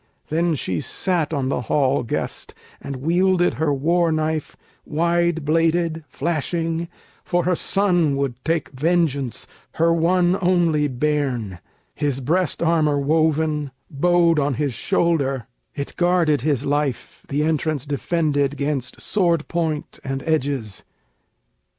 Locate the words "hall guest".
1.61-2.55